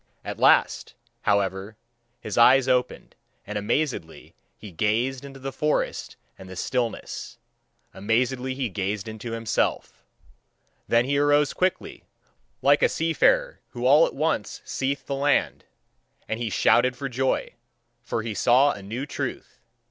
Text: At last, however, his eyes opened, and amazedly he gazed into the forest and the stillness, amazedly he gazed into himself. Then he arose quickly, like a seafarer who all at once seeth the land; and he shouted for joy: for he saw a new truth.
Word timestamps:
At 0.25 0.39
last, 0.39 0.95
however, 1.21 1.77
his 2.19 2.35
eyes 2.35 2.67
opened, 2.67 3.13
and 3.45 3.55
amazedly 3.55 4.33
he 4.57 4.71
gazed 4.71 5.23
into 5.23 5.39
the 5.39 5.51
forest 5.51 6.15
and 6.39 6.49
the 6.49 6.55
stillness, 6.55 7.37
amazedly 7.93 8.55
he 8.55 8.67
gazed 8.67 9.07
into 9.07 9.33
himself. 9.33 10.03
Then 10.87 11.05
he 11.05 11.19
arose 11.19 11.53
quickly, 11.53 12.03
like 12.63 12.81
a 12.81 12.89
seafarer 12.89 13.59
who 13.73 13.85
all 13.85 14.07
at 14.07 14.15
once 14.15 14.63
seeth 14.65 15.05
the 15.05 15.13
land; 15.13 15.65
and 16.27 16.39
he 16.39 16.49
shouted 16.49 16.97
for 16.97 17.07
joy: 17.07 17.53
for 18.01 18.23
he 18.23 18.33
saw 18.33 18.71
a 18.71 18.81
new 18.81 19.05
truth. 19.05 19.59